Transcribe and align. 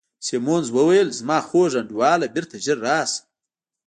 سیمونز 0.25 0.67
وویل: 0.71 1.07
زما 1.19 1.37
خوږ 1.47 1.71
انډیواله، 1.81 2.25
بیرته 2.35 2.55
ژر 2.65 2.77
راشه. 2.87 3.19